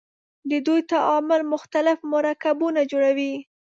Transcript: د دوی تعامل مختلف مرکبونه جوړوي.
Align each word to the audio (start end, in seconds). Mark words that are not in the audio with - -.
د 0.49 0.51
دوی 0.65 0.81
تعامل 0.93 1.41
مختلف 1.53 1.97
مرکبونه 2.13 2.79
جوړوي. 2.91 3.33